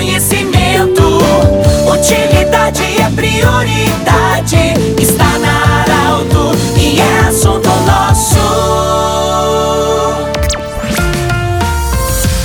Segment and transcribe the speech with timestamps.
[0.00, 0.39] conhecimento.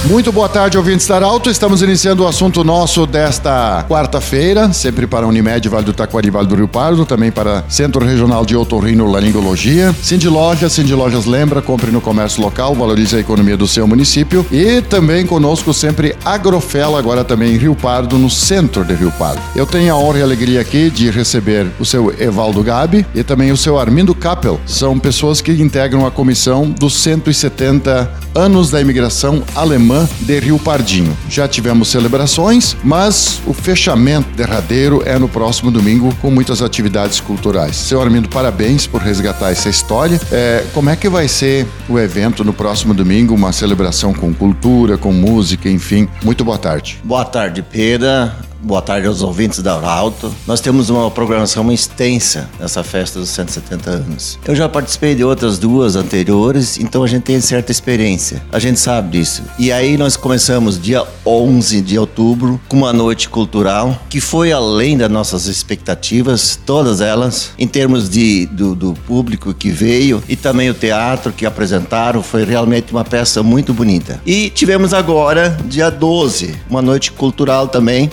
[0.07, 1.49] Muito boa tarde, ouvintes da Alto.
[1.49, 6.53] Estamos iniciando o assunto nosso desta quarta-feira, sempre para Unimed, Vale do Taquari, Vale do
[6.53, 9.95] Rio Pardo, também para Centro Regional de Otorrino Laringologia.
[10.03, 14.45] Cindy Lojas, Cindy Lojas lembra, compre no comércio local, valorize a economia do seu município.
[14.51, 19.41] E também conosco sempre Agrofela, agora também em Rio Pardo, no centro de Rio Pardo.
[19.55, 23.51] Eu tenho a honra e alegria aqui de receber o seu Evaldo Gabi e também
[23.51, 24.61] o seu Armindo Kappel.
[24.67, 31.15] São pessoas que integram a comissão dos 170 anos da imigração alemã de Rio Pardinho.
[31.29, 37.75] Já tivemos celebrações, mas o fechamento derradeiro é no próximo domingo com muitas atividades culturais.
[37.75, 40.19] Seu Armindo, parabéns por resgatar essa história.
[40.31, 43.33] É, como é que vai ser o evento no próximo domingo?
[43.33, 46.07] Uma celebração com cultura, com música, enfim.
[46.23, 46.99] Muito boa tarde.
[47.03, 48.44] Boa tarde, Pedro.
[48.65, 50.33] Boa tarde aos ouvintes da Arauto.
[50.47, 54.39] Nós temos uma programação extensa nessa festa dos 170 anos.
[54.43, 58.41] Eu já participei de outras duas anteriores, então a gente tem certa experiência.
[58.51, 59.43] A gente sabe disso.
[59.59, 64.97] E aí nós começamos dia 11 de outubro com uma noite cultural que foi além
[64.97, 70.71] das nossas expectativas, todas elas, em termos de, do, do público que veio e também
[70.71, 72.23] o teatro que apresentaram.
[72.23, 74.19] Foi realmente uma peça muito bonita.
[74.25, 78.09] E tivemos agora, dia 12, uma noite cultural também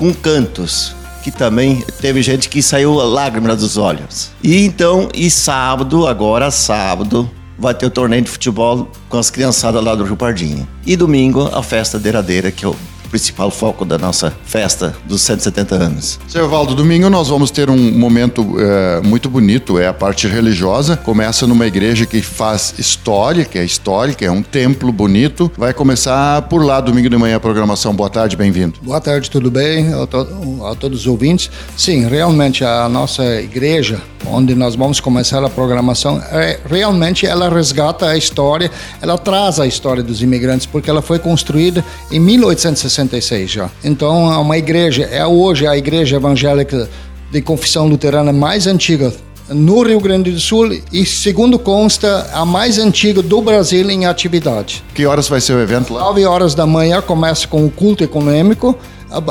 [0.00, 4.30] com cantos que também teve gente que saiu lágrimas dos olhos.
[4.42, 9.84] E então, e sábado, agora sábado, vai ter o torneio de futebol com as criançadas
[9.84, 10.66] lá do Rio Pardinho.
[10.86, 12.74] E domingo, a festa deiradeira, que o
[13.10, 16.18] principal foco da nossa festa dos 170 anos.
[16.28, 20.96] Seu Evaldo, domingo nós vamos ter um momento é, muito bonito, é a parte religiosa.
[20.96, 25.50] Começa numa igreja que faz história, que é histórica, é um templo bonito.
[25.56, 27.94] Vai começar por lá domingo de manhã a programação.
[27.94, 28.78] Boa tarde, bem-vindo.
[28.80, 31.50] Boa tarde, tudo bem a, to a todos os ouvintes?
[31.76, 38.06] Sim, realmente a nossa igreja, onde nós vamos começar a programação, é, realmente ela resgata
[38.06, 38.70] a história,
[39.02, 43.70] ela traz a história dos imigrantes, porque ela foi construída em 1860 66 já.
[43.84, 46.88] Então, é uma igreja, é hoje a igreja evangélica
[47.30, 49.12] de confissão luterana mais antiga
[49.48, 54.82] no Rio Grande do Sul e, segundo consta, a mais antiga do Brasil em atividade.
[54.94, 56.00] Que horas vai ser o evento lá?
[56.02, 58.78] 9 horas da manhã começa com o culto econômico.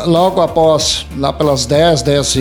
[0.06, 2.36] Logo após, lá pelas 10, 10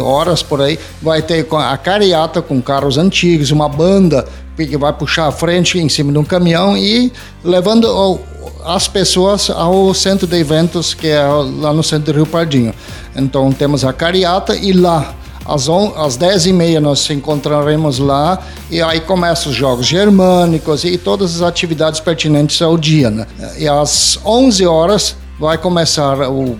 [0.00, 5.26] horas por aí, vai ter a cariata com carros antigos, uma banda que vai puxar
[5.26, 7.12] a frente em cima de um caminhão e
[7.44, 8.20] levando
[8.64, 12.72] as pessoas ao centro de eventos que é lá no centro do Rio Pardinho.
[13.14, 17.98] Então temos a cariata e lá às, on, às 10 e meia nós nos encontraremos
[17.98, 18.38] lá
[18.70, 23.10] e aí começam os jogos germânicos e todas as atividades pertinentes ao dia.
[23.10, 23.26] Né?
[23.58, 26.56] E às 11 horas vai começar o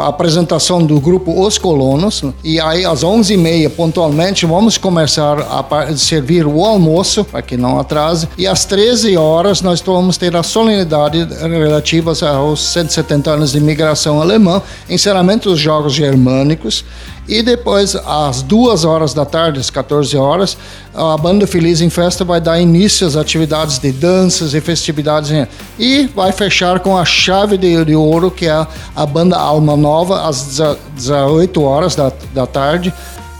[0.00, 6.46] a apresentação do grupo Os Colonos e aí às 11h30 pontualmente vamos começar a servir
[6.46, 11.26] o almoço para que não atrase e às 13 horas nós vamos ter a solenidade
[11.42, 16.84] relativas aos 170 anos de imigração alemã, encerramento dos Jogos Germânicos
[17.26, 20.56] e depois, às duas horas da tarde, às 14 horas,
[20.94, 25.30] a Banda Feliz em Festa vai dar início às atividades de danças e festividades.
[25.78, 30.28] E vai fechar com a chave de, de ouro, que é a Banda Alma Nova,
[30.28, 30.60] às
[30.94, 32.92] 18 horas da, da tarde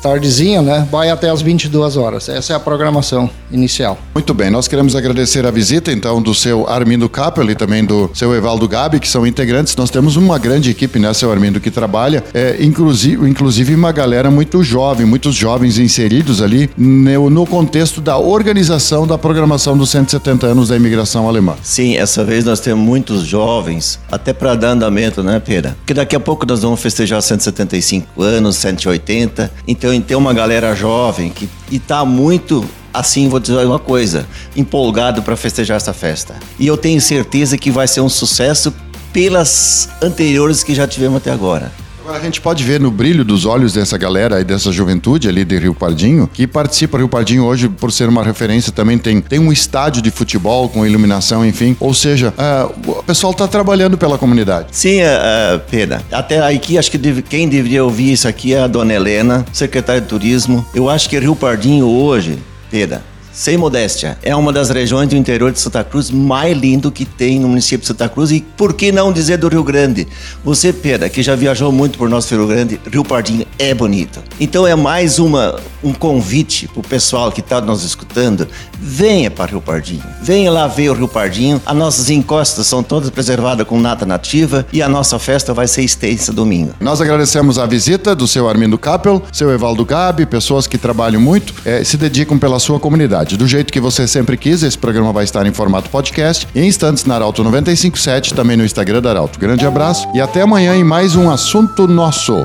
[0.05, 0.87] tardezinha, né?
[0.93, 2.29] Vai até as 22 horas.
[2.29, 3.99] Essa é a programação inicial.
[4.15, 8.11] Muito bem, nós queremos agradecer a visita então do seu Armindo Capel e também do
[8.13, 9.75] seu Evaldo Gabi, que são integrantes.
[9.77, 14.31] Nós temos uma grande equipe, né, seu Armindo, que trabalha, é, inclusive, inclusive uma galera
[14.31, 20.49] muito jovem, muitos jovens inseridos ali no, no contexto da organização da programação dos 170
[20.49, 21.55] anos da imigração alemã.
[21.63, 25.75] Sim, essa vez nós temos muitos jovens, até para dar andamento, né, Pera?
[25.79, 31.31] Porque daqui a pouco nós vamos festejar 175 anos, 180, então tem uma galera jovem
[31.31, 34.25] que está muito assim, vou dizer uma coisa,
[34.57, 36.37] empolgado para festejar essa festa.
[36.59, 38.73] E eu tenho certeza que vai ser um sucesso
[39.13, 41.73] pelas anteriores que já tivemos até agora.
[42.05, 45.43] Agora a gente pode ver no brilho dos olhos dessa galera e dessa juventude ali
[45.43, 49.39] de Rio Pardinho, que participa Rio Pardinho hoje por ser uma referência também tem, tem
[49.39, 51.75] um estádio de futebol com iluminação, enfim.
[51.81, 54.67] Ou seja, uh, o pessoal está trabalhando pela comunidade.
[54.73, 55.99] Sim, uh, Pedro.
[56.13, 60.03] Até aqui acho que deve, quem deveria ouvir isso aqui é a dona Helena, secretária
[60.03, 60.63] de turismo.
[60.75, 62.39] Eu acho que Rio Pardinho hoje,
[62.71, 63.01] Pedro,
[63.35, 67.41] sem modéstia, é uma das regiões do interior de Santa Cruz mais lindo que tem
[67.41, 70.07] no município de Santa Cruz e por que não dizer do Rio Grande?
[70.45, 74.23] Você, Pedro, que já viajou muito por nosso Rio Grande, Rio Pardinho é bonito.
[74.39, 78.47] Então é mais uma, um convite para o pessoal que está nos escutando,
[78.79, 83.11] venha para Rio Pardinho, venha lá ver o Rio Pardinho, as nossas encostas são todas
[83.11, 86.73] preservadas com nata nativa e a nossa festa vai ser extensa domingo.
[86.79, 91.53] Nós agradecemos a visita do seu Armindo Capel, seu Evaldo Gabi, pessoas que trabalham muito,
[91.65, 93.24] eh, se dedicam pela sua comunidade.
[93.33, 97.07] Do jeito que você sempre quis, esse programa vai estar em formato podcast, em instantes
[97.07, 99.39] na Arauto 957, também no Instagram da Arauto.
[99.39, 102.45] Grande abraço e até amanhã em mais um assunto nosso.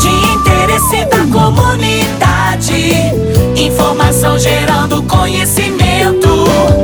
[0.00, 2.72] De interesse da comunidade.
[3.56, 6.79] Informação gerando conhecimento.